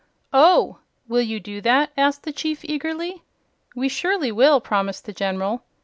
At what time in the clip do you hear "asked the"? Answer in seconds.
1.95-2.31